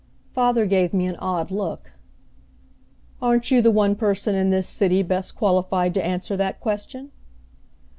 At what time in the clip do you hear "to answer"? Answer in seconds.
5.93-6.35